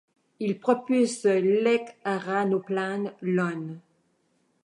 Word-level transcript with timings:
Il 0.39 0.57
propulse 0.57 1.25
l'Ekranoplan 1.27 3.11
Lun. 3.21 3.79